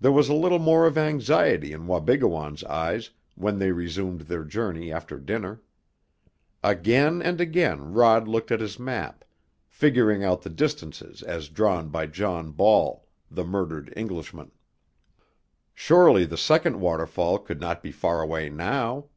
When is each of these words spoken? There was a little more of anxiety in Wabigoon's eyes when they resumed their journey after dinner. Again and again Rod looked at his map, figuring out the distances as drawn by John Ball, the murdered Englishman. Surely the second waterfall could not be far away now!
There 0.00 0.12
was 0.12 0.30
a 0.30 0.34
little 0.34 0.58
more 0.58 0.86
of 0.86 0.96
anxiety 0.96 1.72
in 1.74 1.86
Wabigoon's 1.86 2.64
eyes 2.64 3.10
when 3.34 3.58
they 3.58 3.70
resumed 3.70 4.22
their 4.22 4.44
journey 4.44 4.90
after 4.90 5.18
dinner. 5.20 5.60
Again 6.64 7.20
and 7.20 7.38
again 7.38 7.92
Rod 7.92 8.26
looked 8.28 8.50
at 8.50 8.60
his 8.62 8.78
map, 8.78 9.26
figuring 9.68 10.24
out 10.24 10.40
the 10.40 10.48
distances 10.48 11.22
as 11.22 11.50
drawn 11.50 11.90
by 11.90 12.06
John 12.06 12.50
Ball, 12.50 13.06
the 13.30 13.44
murdered 13.44 13.92
Englishman. 13.94 14.52
Surely 15.74 16.24
the 16.24 16.38
second 16.38 16.80
waterfall 16.80 17.38
could 17.38 17.60
not 17.60 17.82
be 17.82 17.92
far 17.92 18.22
away 18.22 18.48
now! 18.48 19.10